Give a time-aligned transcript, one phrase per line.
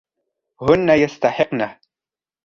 [0.61, 1.77] هن يستحقنه.